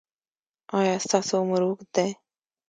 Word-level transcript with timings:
ایا 0.77 0.95
ستاسو 1.05 1.33
عمر 1.41 1.61
اوږد 1.65 1.87
دی؟ 1.95 2.09